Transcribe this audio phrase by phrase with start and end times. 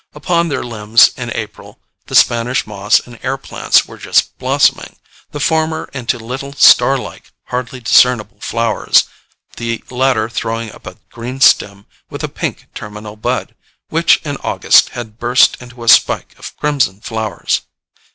[0.15, 4.95] Upon their limbs in April the Spanish moss and air plants were just blossoming,
[5.29, 9.03] the former into little star like, hardly discernible flowers,
[9.57, 13.53] the latter throwing up a green stem with a pink terminal bud,
[13.89, 17.61] which in August had burst into a spike of crimson flowers.